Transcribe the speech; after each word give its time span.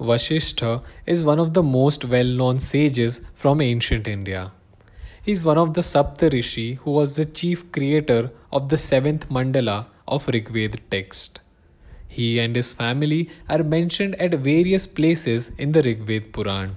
Vashishta 0.00 0.82
is 1.04 1.24
one 1.24 1.38
of 1.38 1.52
the 1.52 1.62
most 1.62 2.06
well 2.06 2.24
known 2.24 2.58
sages 2.58 3.20
from 3.34 3.60
ancient 3.60 4.08
India. 4.08 4.50
He 5.22 5.32
is 5.32 5.44
one 5.44 5.58
of 5.58 5.74
the 5.74 5.82
Saptarishi 5.82 6.78
who 6.78 6.92
was 6.92 7.16
the 7.16 7.26
chief 7.26 7.70
creator 7.70 8.30
of 8.50 8.70
the 8.70 8.78
seventh 8.78 9.28
mandala 9.28 9.86
of 10.08 10.26
Rigved 10.26 10.80
text. 10.90 11.40
He 12.08 12.40
and 12.40 12.56
his 12.56 12.72
family 12.72 13.28
are 13.46 13.62
mentioned 13.62 14.14
at 14.14 14.32
various 14.32 14.86
places 14.86 15.50
in 15.58 15.72
the 15.72 15.82
Rigved 15.82 16.32
Puran. 16.32 16.76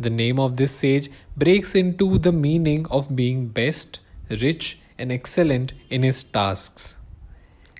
The 0.00 0.10
name 0.10 0.40
of 0.40 0.56
this 0.56 0.74
sage 0.74 1.10
breaks 1.36 1.74
into 1.74 2.16
the 2.16 2.32
meaning 2.32 2.86
of 2.86 3.14
being 3.14 3.48
best, 3.48 4.00
rich, 4.30 4.78
and 4.98 5.12
excellent 5.12 5.74
in 5.90 6.02
his 6.02 6.24
tasks. 6.24 6.96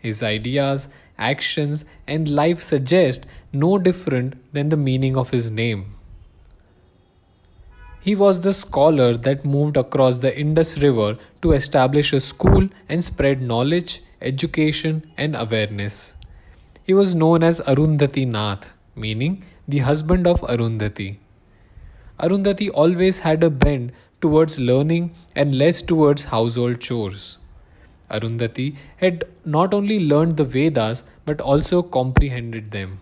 His 0.03 0.23
ideas, 0.23 0.89
actions, 1.19 1.85
and 2.07 2.29
life 2.29 2.61
suggest 2.61 3.27
no 3.53 3.79
different 3.79 4.35
than 4.53 4.69
the 4.69 4.77
meaning 4.77 5.17
of 5.17 5.31
his 5.31 5.51
name. 5.51 5.95
He 8.01 8.15
was 8.15 8.43
the 8.43 8.53
scholar 8.53 9.17
that 9.17 9.47
moved 9.47 9.79
across 9.79 10.21
the 10.21 10.39
Indus 10.39 10.77
River 10.79 11.17
to 11.41 11.53
establish 11.53 12.13
a 12.13 12.21
school 12.21 12.69
and 12.89 13.03
spread 13.03 13.41
knowledge, 13.41 14.03
education, 14.21 15.11
and 15.17 15.35
awareness. 15.35 16.17
He 16.83 16.93
was 16.93 17.15
known 17.15 17.43
as 17.43 17.61
Arundhati 17.61 18.27
Nath, 18.27 18.73
meaning 18.95 19.45
the 19.67 19.79
husband 19.79 20.27
of 20.27 20.43
Arundhati. 20.43 21.17
Arundhati 22.21 22.71
always 22.75 23.21
had 23.21 23.43
a 23.43 23.49
bend 23.49 23.93
towards 24.21 24.59
learning 24.59 25.15
and 25.35 25.57
less 25.57 25.81
towards 25.81 26.25
household 26.25 26.81
chores. 26.81 27.39
Arundhati 28.15 28.77
had 28.97 29.25
not 29.45 29.75
only 29.75 29.99
learned 30.13 30.37
the 30.37 30.45
Vedas 30.45 31.05
but 31.25 31.41
also 31.41 31.83
comprehended 31.83 32.71
them. 32.71 33.01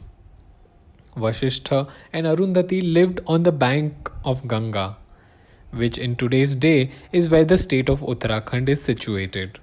Vashishta 1.17 1.89
and 2.13 2.27
Arundhati 2.27 2.81
lived 2.93 3.21
on 3.27 3.43
the 3.43 3.53
bank 3.53 4.11
of 4.25 4.47
Ganga, 4.49 4.97
which 5.71 5.99
in 5.99 6.17
today's 6.17 6.57
day 6.57 6.91
is 7.13 7.29
where 7.29 7.45
the 7.45 7.59
state 7.59 7.89
of 7.89 8.01
Uttarakhand 8.01 8.69
is 8.69 8.83
situated. 8.83 9.59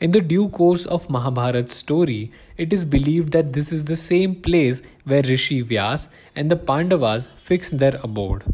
In 0.00 0.12
the 0.12 0.20
due 0.20 0.48
course 0.48 0.84
of 0.84 1.08
Mahabharat's 1.08 1.74
story, 1.74 2.30
it 2.56 2.72
is 2.72 2.84
believed 2.84 3.32
that 3.32 3.52
this 3.52 3.72
is 3.72 3.86
the 3.86 3.96
same 3.96 4.34
place 4.36 4.80
where 5.04 5.22
Rishi 5.22 5.62
Vyas 5.62 6.08
and 6.36 6.50
the 6.50 6.56
Pandavas 6.56 7.28
fixed 7.36 7.78
their 7.78 7.98
abode. 8.04 8.44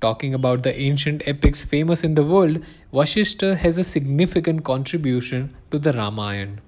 Talking 0.00 0.34
about 0.34 0.62
the 0.62 0.78
ancient 0.78 1.22
epics 1.26 1.64
famous 1.64 2.04
in 2.04 2.14
the 2.14 2.22
world, 2.22 2.58
Vashishta 2.92 3.56
has 3.56 3.78
a 3.78 3.84
significant 3.84 4.62
contribution 4.62 5.54
to 5.70 5.78
the 5.78 5.92
Ramayana. 5.92 6.58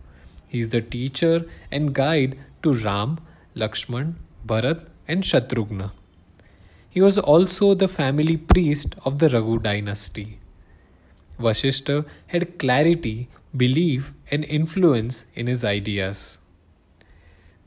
He 0.46 0.60
is 0.60 0.70
the 0.70 0.80
teacher 0.80 1.44
and 1.70 1.94
guide 1.94 2.38
to 2.62 2.72
Ram, 2.72 3.18
Lakshman, 3.54 4.14
Bharat, 4.46 4.86
and 5.06 5.22
Shatrughna. 5.22 5.92
He 6.88 7.02
was 7.02 7.18
also 7.18 7.74
the 7.74 7.88
family 7.88 8.38
priest 8.38 8.94
of 9.04 9.18
the 9.18 9.28
Raghu 9.28 9.58
dynasty. 9.58 10.38
Vashishta 11.38 12.06
had 12.28 12.58
clarity, 12.58 13.28
belief, 13.56 14.12
and 14.30 14.44
influence 14.44 15.26
in 15.34 15.46
his 15.46 15.64
ideas. 15.64 16.38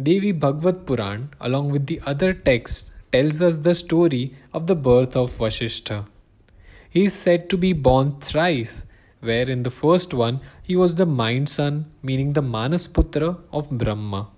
Devi 0.02 0.32
Bhagavad 0.32 0.88
Puran, 0.88 1.30
along 1.39 1.70
with 1.70 1.86
the 1.86 2.02
other 2.06 2.34
texts, 2.34 2.91
tells 3.12 3.42
us 3.42 3.58
the 3.58 3.76
story 3.76 4.36
of 4.54 4.67
the 4.67 4.76
birth 4.76 5.16
of 5.16 5.31
Vashishta. 5.31 6.06
He 6.90 7.06
is 7.06 7.14
said 7.14 7.50
to 7.50 7.58
be 7.58 7.73
born 7.73 8.20
thrice, 8.20 8.86
where 9.20 9.50
in 9.50 9.64
the 9.64 9.70
first 9.70 10.14
one 10.14 10.40
he 10.62 10.76
was 10.76 10.95
the 10.95 11.06
mind 11.06 11.50
son, 11.50 11.86
meaning 12.02 12.34
the 12.34 12.42
Manasputra 12.42 13.38
of 13.52 13.70
Brahma. 13.70 14.30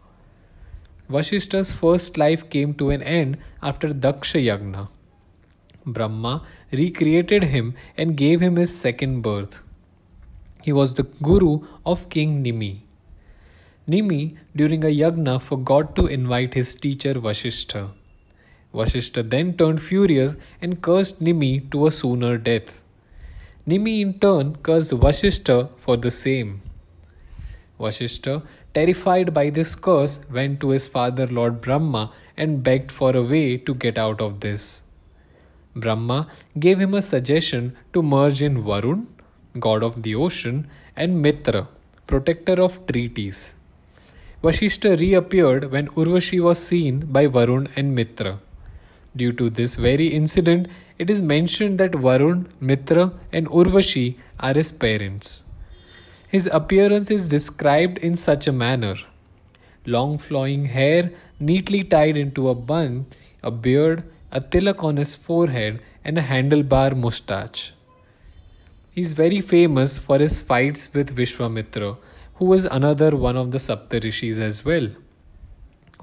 Vashishta's 1.09 1.71
first 1.71 2.17
life 2.17 2.49
came 2.49 2.73
to 2.75 2.89
an 2.89 3.01
end 3.01 3.37
after 3.61 3.89
Daksha 3.89 4.43
Yagna. 4.43 4.89
Brahma 5.85 6.43
recreated 6.71 7.43
him 7.43 7.75
and 7.97 8.17
gave 8.17 8.41
him 8.41 8.55
his 8.55 8.75
second 8.75 9.21
birth. 9.21 9.61
He 10.63 10.71
was 10.71 10.93
the 10.93 11.03
guru 11.03 11.67
of 11.85 12.09
King 12.09 12.43
Nimi. 12.43 12.81
Nimi, 13.87 14.37
during 14.55 14.83
a 14.83 14.87
yagna, 14.87 15.41
forgot 15.41 15.93
to 15.97 16.05
invite 16.07 16.53
his 16.53 16.73
teacher 16.75 17.15
Vashishta. 17.15 17.91
Vashishta 18.73 19.29
then 19.29 19.55
turned 19.55 19.81
furious 19.81 20.35
and 20.61 20.81
cursed 20.81 21.23
Nimi 21.23 21.69
to 21.71 21.87
a 21.87 21.91
sooner 21.91 22.37
death. 22.37 22.81
Nimi 23.67 24.01
in 24.01 24.19
turn 24.19 24.55
cursed 24.57 24.91
Vashishta 24.91 25.69
for 25.77 25.95
the 25.95 26.09
same. 26.09 26.61
Vashishta, 27.79 28.43
terrified 28.73 29.33
by 29.33 29.49
this 29.49 29.75
curse, 29.75 30.19
went 30.31 30.59
to 30.59 30.69
his 30.69 30.87
father 30.87 31.27
Lord 31.27 31.61
Brahma 31.61 32.11
and 32.35 32.63
begged 32.63 32.91
for 32.91 33.15
a 33.15 33.21
way 33.21 33.57
to 33.57 33.75
get 33.75 33.97
out 33.97 34.19
of 34.19 34.39
this. 34.39 34.83
Brahma 35.75 36.27
gave 36.57 36.79
him 36.79 36.93
a 36.93 37.01
suggestion 37.01 37.75
to 37.93 38.01
merge 38.01 38.41
in 38.41 38.63
Varun, 38.63 39.05
god 39.59 39.83
of 39.83 40.01
the 40.01 40.15
ocean, 40.15 40.67
and 40.95 41.21
Mitra, 41.21 41.67
protector 42.07 42.61
of 42.61 42.85
treaties. 42.87 43.55
Vashishta 44.43 44.99
reappeared 44.99 45.71
when 45.71 45.87
Urvashi 45.89 46.39
was 46.39 46.65
seen 46.65 47.05
by 47.05 47.27
Varun 47.27 47.69
and 47.75 47.95
Mitra. 47.95 48.39
Due 49.15 49.31
to 49.33 49.49
this 49.49 49.75
very 49.75 50.07
incident, 50.07 50.67
it 50.97 51.09
is 51.09 51.21
mentioned 51.21 51.79
that 51.79 51.91
Varun, 51.91 52.47
Mitra, 52.59 53.13
and 53.31 53.47
Urvashi 53.47 54.17
are 54.39 54.53
his 54.53 54.71
parents. 54.71 55.43
His 56.27 56.49
appearance 56.51 57.11
is 57.11 57.29
described 57.29 57.97
in 57.99 58.17
such 58.17 58.47
a 58.47 58.51
manner 58.51 58.95
long 59.85 60.17
flowing 60.17 60.65
hair 60.65 61.11
neatly 61.39 61.83
tied 61.83 62.17
into 62.17 62.49
a 62.49 62.55
bun, 62.55 63.05
a 63.41 63.51
beard, 63.51 64.03
a 64.31 64.39
tilak 64.39 64.83
on 64.83 64.97
his 64.97 65.15
forehead, 65.15 65.81
and 66.03 66.17
a 66.17 66.21
handlebar 66.21 66.95
moustache. 66.95 67.73
He 68.91 69.01
is 69.01 69.13
very 69.13 69.41
famous 69.41 69.97
for 69.97 70.19
his 70.19 70.41
fights 70.41 70.93
with 70.93 71.15
Vishwamitra, 71.15 71.97
who 72.35 72.45
was 72.45 72.65
another 72.65 73.15
one 73.15 73.37
of 73.37 73.51
the 73.51 73.57
Saptarishis 73.57 74.39
as 74.39 74.63
well. 74.63 74.89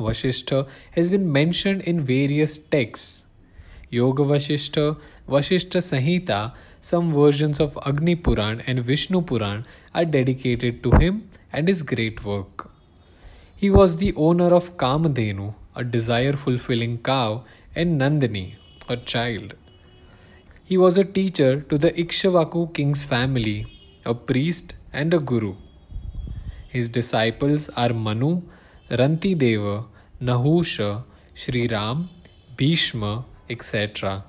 Vashishta 0.00 0.66
has 0.92 1.10
been 1.10 1.30
mentioned 1.30 1.82
in 1.82 2.00
various 2.00 2.58
texts. 2.58 3.24
Yoga 3.90 4.22
Vashishta, 4.22 4.96
Vashishta 5.28 5.78
Samhita, 5.78 6.52
some 6.80 7.12
versions 7.12 7.60
of 7.60 7.78
Agni 7.84 8.16
Puran 8.16 8.62
and 8.66 8.80
Vishnu 8.80 9.20
Puran 9.20 9.66
are 9.94 10.04
dedicated 10.04 10.82
to 10.82 10.92
him 10.92 11.28
and 11.52 11.68
his 11.68 11.82
great 11.82 12.24
work. 12.24 12.70
He 13.54 13.70
was 13.70 13.98
the 13.98 14.14
owner 14.14 14.54
of 14.54 14.76
Kamadhenu, 14.76 15.54
a 15.76 15.84
desire 15.84 16.32
fulfilling 16.32 16.98
cow, 16.98 17.44
and 17.74 18.00
Nandini, 18.00 18.54
her 18.88 18.96
child. 18.96 19.54
He 20.64 20.78
was 20.78 20.96
a 20.96 21.04
teacher 21.04 21.60
to 21.62 21.76
the 21.76 21.92
Ikshvaku 21.92 22.72
king's 22.72 23.04
family, 23.04 23.66
a 24.04 24.14
priest, 24.14 24.74
and 24.92 25.12
a 25.12 25.18
guru. 25.18 25.56
His 26.68 26.88
disciples 26.88 27.68
are 27.70 27.92
Manu, 27.92 28.42
Rantideva, 28.88 29.86
Nahusha, 30.20 31.04
Sri 31.34 31.66
Ram, 31.66 32.10
Bhishma, 32.56 33.24
etc. 33.48 34.24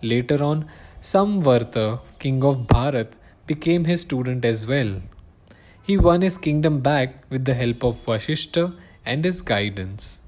Later 0.00 0.42
on, 0.44 0.68
Samvarta, 1.02 2.00
king 2.18 2.44
of 2.44 2.66
Bharat, 2.66 3.12
became 3.46 3.84
his 3.84 4.02
student 4.02 4.44
as 4.44 4.66
well. 4.66 5.02
He 5.82 5.96
won 5.96 6.20
his 6.22 6.38
kingdom 6.38 6.80
back 6.80 7.24
with 7.30 7.44
the 7.44 7.54
help 7.54 7.82
of 7.82 7.96
Vashishta 7.96 8.74
and 9.04 9.24
his 9.24 9.42
guidance. 9.42 10.20